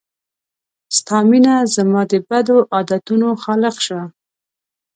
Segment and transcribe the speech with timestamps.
[0.97, 4.03] ستا مينه زما د بدو عادتونو خالق شوه